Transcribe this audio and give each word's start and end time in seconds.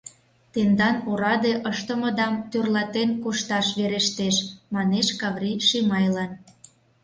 —Тендан 0.53 0.95
ораде 1.09 1.53
ыштымыдам 1.71 2.33
тӧрлатен 2.51 3.09
кошташ 3.23 3.67
верештеш,— 3.79 4.35
манеш 4.73 5.07
Каври 5.19 5.51
Шимайлан. 5.67 6.31